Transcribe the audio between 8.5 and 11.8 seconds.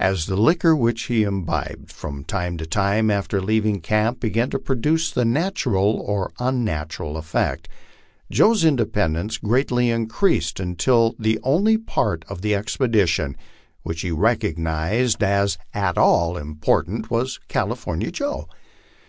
independence greatly increased until the only